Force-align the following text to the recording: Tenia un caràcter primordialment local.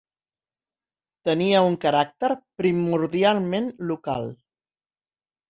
Tenia 1.29 1.61
un 1.65 1.77
caràcter 1.83 2.31
primordialment 2.63 3.69
local. 3.93 4.29